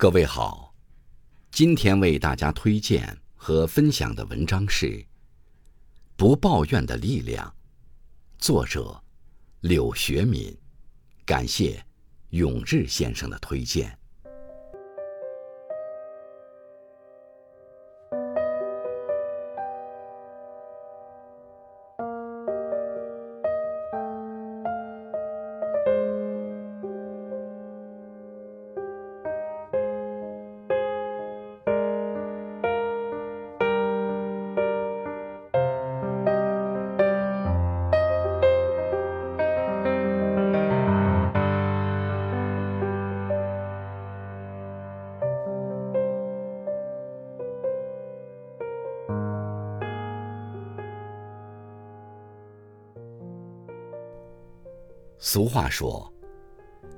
[0.00, 0.72] 各位好，
[1.50, 4.86] 今天为大家推荐和分享的文章是
[6.14, 7.44] 《不抱怨的力量》，
[8.38, 9.02] 作者
[9.62, 10.56] 柳学敏，
[11.26, 11.84] 感谢
[12.30, 13.98] 永志先生的推荐。
[55.20, 56.10] 俗话说：“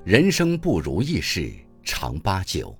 [0.05, 1.51] 人生不如意事
[1.83, 2.75] 常八九，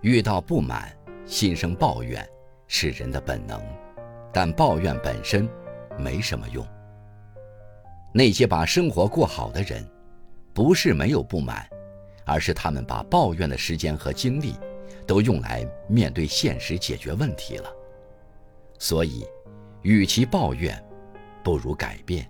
[0.00, 0.92] 遇到不满，
[1.24, 2.28] 心生抱怨
[2.66, 3.62] 是人的本能，
[4.32, 5.48] 但抱怨本身
[5.96, 6.66] 没什么用。
[8.12, 9.88] 那些把生活过好的人，
[10.52, 11.64] 不是没有不满，
[12.26, 14.56] 而是他们把抱怨的时间和精力
[15.06, 17.72] 都用来面对现实解决问题了。
[18.76, 19.24] 所以，
[19.82, 20.84] 与其抱怨，
[21.44, 22.28] 不如改变。”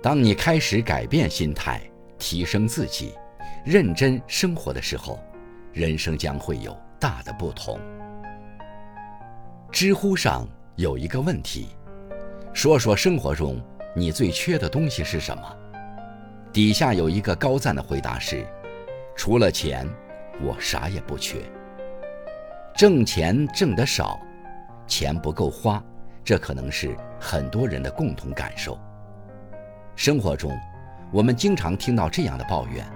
[0.00, 1.80] 当你开始改变心态，
[2.18, 3.14] 提升自己，
[3.64, 5.18] 认真生活的时候，
[5.72, 7.80] 人生将会有大的不同。
[9.72, 11.68] 知乎上有一个问题：
[12.52, 13.60] 说说生活中
[13.94, 15.56] 你最缺的东西是什么？
[16.52, 18.46] 底下有一个高赞的回答是：
[19.16, 19.84] 除了钱，
[20.40, 21.38] 我啥也不缺。
[22.76, 24.20] 挣钱挣得少，
[24.86, 25.82] 钱不够花，
[26.24, 28.78] 这可能是很多人的共同感受。
[29.98, 30.56] 生活中，
[31.10, 32.86] 我们经常听到这样的抱怨：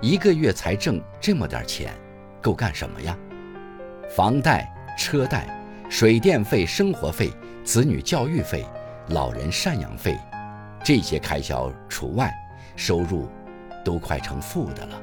[0.00, 1.94] 一个月才挣这么点钱，
[2.42, 3.16] 够干什么呀？
[4.10, 5.46] 房贷、车贷、
[5.88, 7.30] 水电费、生活费、
[7.62, 8.66] 子女教育费、
[9.10, 10.18] 老人赡养费，
[10.82, 12.34] 这些开销除外，
[12.74, 13.28] 收入
[13.84, 15.00] 都快成负的了。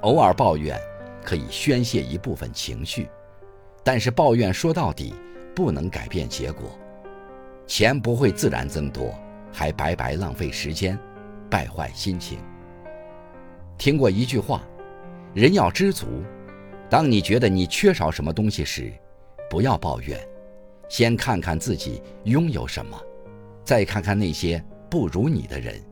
[0.00, 0.80] 偶尔抱怨
[1.22, 3.06] 可以宣泄一部分情绪，
[3.84, 5.14] 但是抱怨说到底
[5.54, 6.70] 不能改变结果，
[7.66, 9.14] 钱不会自然增多。
[9.52, 10.98] 还白白浪费时间，
[11.50, 12.38] 败坏心情。
[13.78, 14.62] 听过一句话：
[15.34, 16.06] 人要知足。
[16.88, 18.92] 当你觉得你缺少什么东西时，
[19.50, 20.18] 不要抱怨，
[20.88, 22.96] 先看看自己拥有什么，
[23.64, 25.82] 再看看那些不如你的人，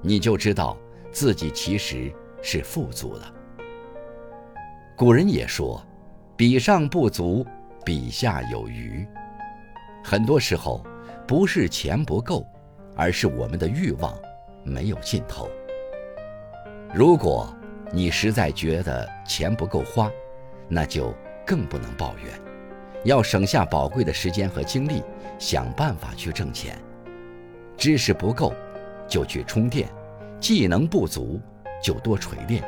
[0.00, 0.76] 你就知道
[1.12, 3.32] 自己其实是富足了。
[4.96, 5.80] 古人也说
[6.36, 7.46] ：“比上不足，
[7.84, 9.06] 比下有余。”
[10.04, 10.84] 很多时候，
[11.26, 12.44] 不是钱不够。
[12.94, 14.16] 而是我们的欲望
[14.62, 15.48] 没有尽头。
[16.94, 17.54] 如果
[17.90, 20.10] 你实在觉得钱不够花，
[20.68, 21.14] 那就
[21.46, 22.32] 更不能抱怨，
[23.04, 25.02] 要省下宝贵的时间和精力，
[25.38, 26.78] 想办法去挣钱。
[27.76, 28.54] 知识不够，
[29.08, 29.88] 就去充电；
[30.38, 31.40] 技能不足，
[31.82, 32.62] 就多锤炼；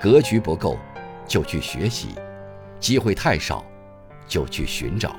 [0.00, 0.78] 格局不够，
[1.26, 2.08] 就去学习；
[2.78, 3.64] 机会太少，
[4.28, 5.16] 就去寻找。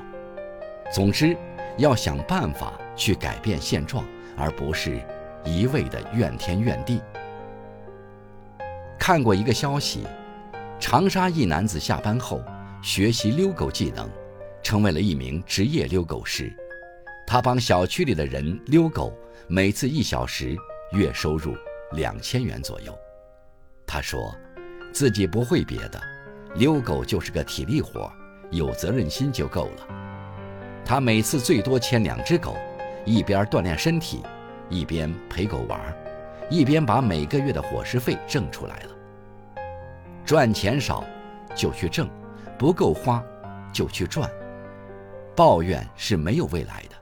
[0.90, 1.36] 总之，
[1.76, 4.04] 要想办法去改变现状。
[4.38, 5.00] 而不是
[5.44, 7.00] 一味的怨天怨地。
[8.98, 10.06] 看过一个消息，
[10.78, 12.42] 长沙一男子下班后
[12.82, 14.08] 学习遛狗技能，
[14.62, 16.52] 成为了一名职业遛狗师。
[17.26, 19.12] 他帮小区里的人遛狗，
[19.48, 20.56] 每次一小时
[20.92, 21.54] 月收入
[21.92, 22.96] 两千元左右。
[23.86, 24.34] 他说，
[24.92, 26.00] 自己不会别的，
[26.54, 28.10] 遛狗就是个体力活，
[28.50, 29.88] 有责任心就够了。
[30.84, 32.56] 他每次最多牵两只狗。
[33.08, 34.22] 一边锻炼身体，
[34.68, 35.80] 一边陪狗玩，
[36.50, 38.90] 一边把每个月的伙食费挣出来了。
[40.26, 41.02] 赚钱少
[41.54, 42.06] 就去挣，
[42.58, 43.24] 不够花
[43.72, 44.30] 就去赚。
[45.34, 46.96] 抱怨是没有未来的，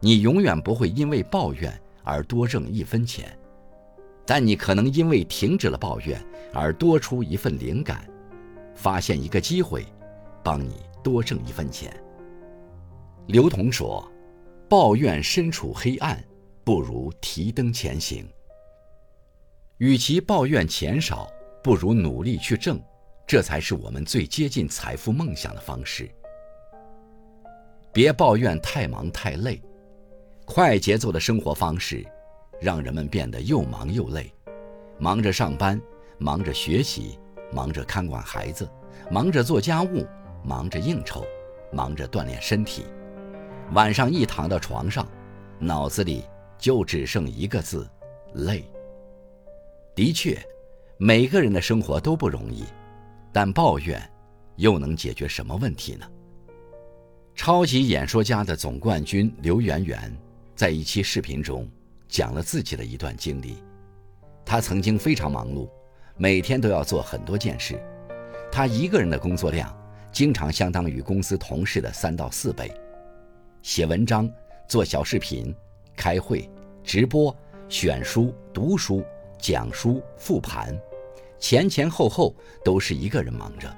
[0.00, 1.70] 你永远不会因为抱怨
[2.02, 3.30] 而多挣一分钱，
[4.24, 6.18] 但你可能因为停止了抱怨
[6.54, 8.08] 而多出一份灵感，
[8.74, 9.84] 发现一个机会，
[10.42, 11.94] 帮你多挣一分钱。
[13.26, 14.10] 刘同说。
[14.68, 16.20] 抱怨身处黑暗，
[16.64, 18.28] 不如提灯前行。
[19.78, 21.30] 与其抱怨钱少，
[21.62, 22.80] 不如努力去挣，
[23.28, 26.10] 这才是我们最接近财富梦想的方式。
[27.92, 29.62] 别抱怨太忙太累，
[30.44, 32.04] 快节奏的生活方式，
[32.60, 34.32] 让人们变得又忙又累，
[34.98, 35.80] 忙着上班，
[36.18, 37.20] 忙着学习，
[37.52, 38.68] 忙着看管孩子，
[39.12, 40.04] 忙着做家务，
[40.42, 41.24] 忙着应酬，
[41.72, 42.84] 忙着锻炼身体。
[43.72, 45.06] 晚上一躺到床上，
[45.58, 46.24] 脑子里
[46.56, 47.86] 就只剩一个字：
[48.34, 48.64] 累。
[49.94, 50.38] 的确，
[50.98, 52.64] 每个人的生活都不容易，
[53.32, 54.00] 但抱怨
[54.54, 56.06] 又能解决什么问题呢？
[57.34, 60.16] 超级演说家的总冠军刘媛媛
[60.54, 61.68] 在一期视频中
[62.08, 63.62] 讲了自己的一段经历。
[64.44, 65.68] 他曾经非常忙碌，
[66.16, 67.78] 每天都要做很多件事。
[68.50, 69.76] 他一个人的工作量
[70.12, 72.72] 经常相当于公司同事的三到四倍。
[73.66, 74.30] 写文章、
[74.68, 75.52] 做小视频、
[75.96, 76.48] 开会、
[76.84, 77.36] 直播、
[77.68, 79.04] 选书、读书、
[79.40, 80.80] 讲书、复盘，
[81.40, 82.32] 前前后后
[82.64, 83.68] 都是一个人忙着。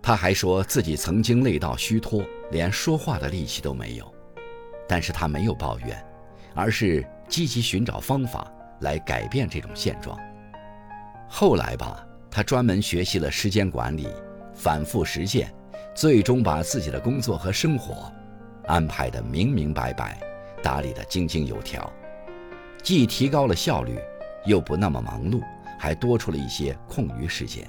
[0.00, 4.10] 他还说自己曾经累到虚脱，连说话的力气都没有，
[4.88, 6.02] 但是他没有抱怨，
[6.54, 8.50] 而是积极寻找方法
[8.80, 10.18] 来改变这种现状。
[11.28, 14.08] 后来吧，他专门学习了时间管理，
[14.54, 15.52] 反复实践，
[15.94, 18.10] 最终把自己的工作和生活
[18.70, 20.16] 安排的明明白白，
[20.62, 21.92] 打理的井井有条，
[22.84, 23.98] 既提高了效率，
[24.46, 25.42] 又不那么忙碌，
[25.76, 27.66] 还多出了一些空余时间。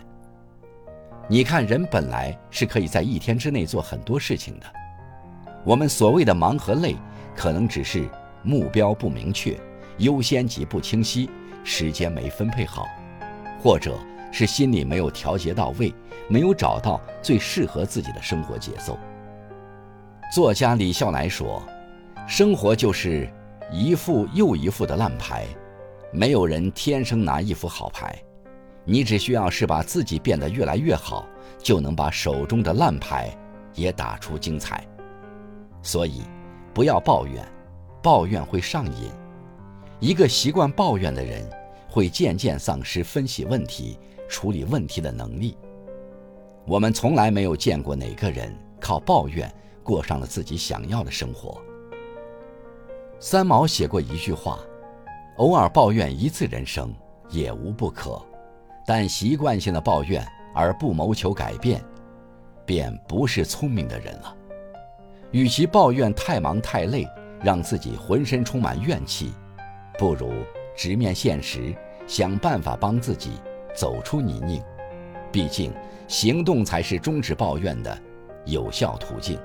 [1.28, 4.66] 你看，人本来是可以在一天之内做很多事情的。
[5.64, 6.96] 我们所谓的忙和累，
[7.36, 8.08] 可能只是
[8.44, 9.60] 目标不明确、
[9.98, 11.28] 优先级不清晰、
[11.64, 12.86] 时间没分配好，
[13.60, 13.98] 或者
[14.32, 15.92] 是心里没有调节到位，
[16.28, 19.00] 没有找到最适合自己的生活节奏。
[20.32, 21.62] 作家李笑来说
[22.26, 23.30] ：“生活就是
[23.70, 25.46] 一副又一副的烂牌，
[26.14, 28.18] 没有人天生拿一副好牌。”
[28.86, 31.28] 你只需要是把自己变得越来越好，
[31.60, 33.30] 就能把手中的烂牌
[33.76, 34.88] 也打出精彩。
[35.84, 36.22] 所以，
[36.74, 37.46] 不要抱怨，
[38.02, 39.12] 抱怨会上瘾。
[40.00, 41.46] 一个习惯抱怨的人，
[41.90, 44.00] 会渐渐丧失分析问题、
[44.30, 45.58] 处理问题的能力。
[46.66, 51.62] 我们从来没有见过哪个人靠抱怨过上了自己想要的生活。
[53.20, 54.60] 三毛写过一句话
[55.38, 56.94] ：“偶尔抱怨一次人生，
[57.30, 58.22] 也无不可。”
[58.84, 60.26] 但习惯性的抱怨
[60.56, 61.84] 而不谋求改变，
[62.66, 64.36] 便不是聪明的人了。
[65.30, 67.08] 与其抱怨太忙太累，
[67.42, 69.34] 让自己浑身充满怨气，
[70.00, 70.34] 不如
[70.76, 71.74] 直面现实，
[72.08, 73.34] 想办法帮自己
[73.76, 74.62] 走出泥泞。
[75.32, 75.72] 毕竟，
[76.08, 77.98] 行动才是终止抱怨的
[78.46, 79.40] 有效途径。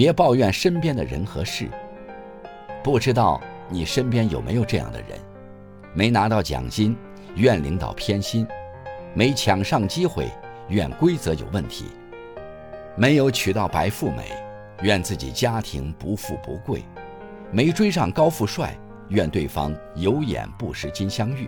[0.00, 1.68] 别抱怨身边的人和事。
[2.82, 3.38] 不知道
[3.68, 5.08] 你身边有没有这样的人，
[5.92, 6.96] 没拿到奖金。
[7.34, 8.46] 怨领导偏心，
[9.12, 10.24] 没抢上机会；
[10.68, 11.84] 怨规则有问题，
[12.96, 14.22] 没有娶到白富美；
[14.80, 16.82] 怨自己家庭不富不贵，
[17.52, 18.70] 没追上高富帅；
[19.10, 21.46] 怨对方有眼不识金镶玉。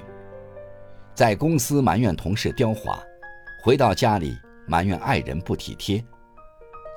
[1.14, 3.02] 在公司埋怨同事刁滑，
[3.64, 6.04] 回到家里埋怨爱人不体贴；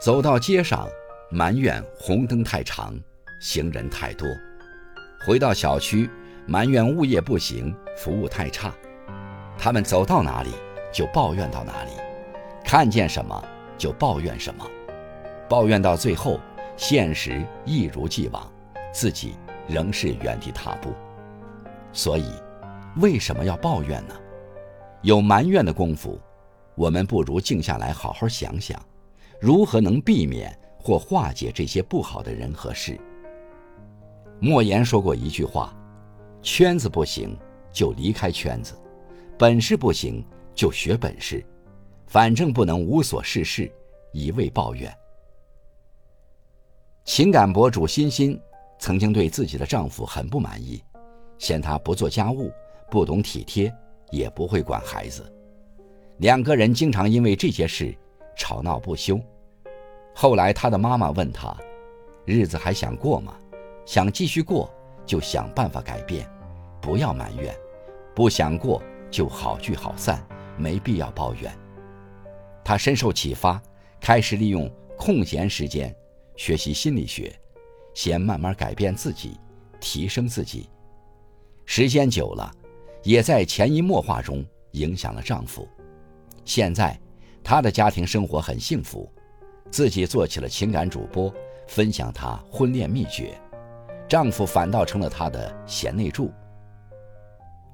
[0.02, 0.86] 走到街上
[1.30, 2.98] 埋怨红灯太长，
[3.40, 4.28] 行人太多；
[5.26, 6.10] 回到小区。
[6.48, 8.72] 埋怨物业不行，服务太差，
[9.58, 10.52] 他们走到哪里
[10.94, 11.90] 就抱怨到哪里，
[12.64, 13.44] 看见什么
[13.80, 14.64] 就抱怨什么，
[15.50, 16.40] 抱怨到最后，
[16.78, 18.48] 现实一如既往，
[18.94, 19.36] 自己
[19.68, 20.94] 仍是原地踏步。
[21.92, 22.32] 所以，
[22.98, 24.14] 为什么要抱怨呢？
[25.02, 26.22] 有埋怨的功夫，
[26.76, 28.80] 我们不如静下来好好想想，
[29.42, 30.56] 如何能避免
[30.86, 32.96] 或化解这些不好的人和事。
[34.40, 35.76] 莫言说过一句话。
[36.44, 37.36] 圈子不行
[37.74, 38.76] 就离开圈子，
[39.36, 40.24] 本事不行
[40.54, 41.44] 就学本事，
[42.06, 43.72] 反正不能无所事事，
[44.12, 44.96] 一味抱怨。
[47.04, 48.40] 情感博主欣欣
[48.78, 50.84] 曾经对自己的丈夫很不满意，
[51.40, 52.52] 嫌他不做家务、
[52.92, 53.74] 不懂体贴，
[54.12, 55.26] 也不会管孩子，
[56.18, 57.92] 两个人经常因为这些事
[58.38, 59.20] 吵闹不休。
[60.18, 61.54] 后来他的妈妈问他
[62.24, 63.36] ：“日子还想过吗？
[63.86, 64.74] 想继续过，
[65.06, 66.26] 就想办法改变。”
[66.82, 67.54] 不要埋怨，
[68.16, 68.82] 不想过
[69.12, 71.52] 就好聚好散，没必要抱怨。
[72.64, 73.62] 他深受启发，
[74.00, 75.94] 开始利用空闲时间
[76.38, 77.38] 学习心理学，
[77.94, 79.38] 先慢慢改变自己，
[79.82, 80.70] 提升自己。
[81.66, 82.50] 时间久了，
[83.04, 85.68] 也在潜移默化中影响了丈夫。
[86.46, 86.98] 现在，
[87.44, 89.12] 她的家庭生活很幸福，
[89.72, 91.34] 自己做起了情感主播，
[91.68, 93.38] 分享她婚恋秘诀，
[94.08, 96.32] 丈夫反倒成了她的贤内助。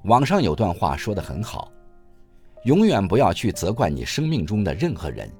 [0.04, 1.70] 网上有段话说得很好：
[2.64, 5.30] 永远不要去责怪你生命中的任何人，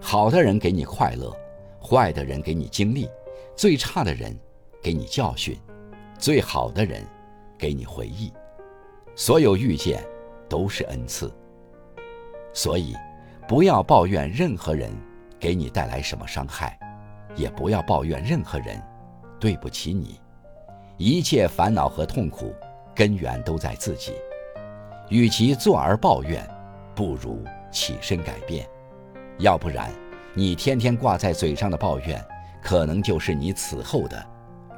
[0.00, 1.32] 好的人给你快乐，
[1.80, 3.08] 坏的人给你经历，
[3.54, 4.36] 最差的人
[4.82, 5.56] 给你教训，
[6.18, 7.04] 最好的人
[7.56, 8.32] 给你回忆。
[9.14, 10.04] 所有遇见
[10.48, 11.32] 都是恩赐。
[12.52, 12.94] 所以，
[13.46, 14.90] 不要抱怨任何人
[15.44, 16.78] 给你带来什么伤害，
[17.36, 18.82] 也不要抱怨任何人
[19.38, 20.18] 对不起你。
[20.96, 22.50] 一切烦恼和痛苦。
[22.96, 24.12] 根源都在自己，
[25.08, 26.48] 与其坐而抱怨，
[26.94, 28.64] 不如起身改变。
[29.38, 29.90] 要不然，
[30.32, 32.24] 你天天挂在嘴上的抱怨，
[32.62, 34.24] 可能就是你此后的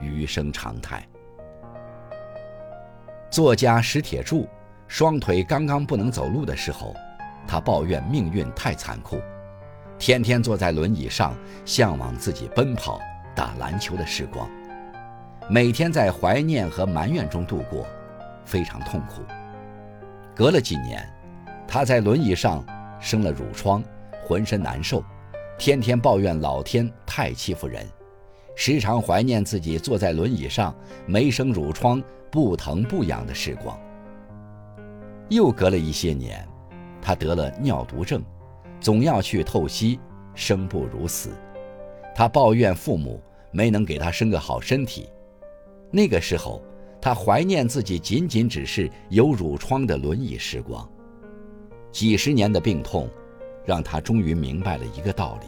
[0.01, 1.07] 余生常态。
[3.31, 4.49] 作家史铁柱，
[4.89, 6.97] 双腿刚刚不能走路的时候，
[7.47, 9.21] 他抱怨命运太残酷，
[9.99, 11.35] 天天坐在轮椅上，
[11.65, 13.01] 向往自己奔跑、
[13.35, 14.49] 打篮球的时光，
[15.49, 17.87] 每天在怀念和埋怨中度过，
[18.45, 19.23] 非常痛苦。
[20.35, 21.09] 隔了几年，
[21.67, 22.65] 他在轮椅上
[23.01, 23.83] 生了褥疮，
[24.27, 25.03] 浑身难受，
[25.59, 27.87] 天天抱怨老天太欺负人，
[28.55, 30.75] 时常怀念自己坐在轮椅上
[31.07, 32.03] 没生褥疮。
[32.29, 33.79] 不疼不痒的时光。
[35.31, 36.47] 又隔了一些年，
[37.01, 38.23] 他得了尿毒症，
[38.81, 39.99] 总要去透析，
[40.35, 41.31] 生不如死。
[42.15, 45.09] 他抱怨父母没能给他生个好身体。
[45.91, 46.63] 那个时候，
[47.01, 50.89] 他怀念自己仅仅只是有褥疮的轮椅时光。
[51.93, 53.09] 几十年的病痛，
[53.65, 55.47] 让他终于明白了一个道理：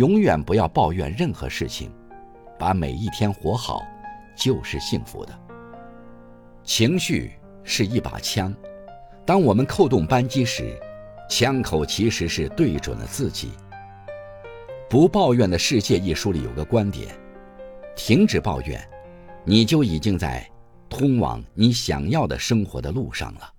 [0.00, 1.90] 永远不要抱怨任何事情，
[2.58, 3.82] 把每一天活好，
[4.36, 5.32] 就是幸福的。
[6.62, 7.32] 情绪
[7.64, 8.54] 是一把枪，
[9.24, 10.78] 当我们扣动扳机时，
[11.28, 13.48] 枪口其实是对准了自己。
[14.90, 17.08] 《不抱怨的世界》一书里有个观点：
[17.94, 18.80] 停止抱怨，
[19.44, 20.48] 你就已经在
[20.88, 23.52] 通往你想要的生活的路上了。